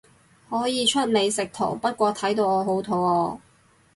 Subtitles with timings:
[0.49, 3.39] 可以出美食圖，不過睇到我好肚餓